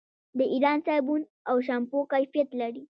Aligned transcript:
د 0.37 0.39
ایران 0.53 0.79
صابون 0.85 1.21
او 1.49 1.55
شامپو 1.67 1.99
کیفیت 2.13 2.49
لري. 2.61 2.83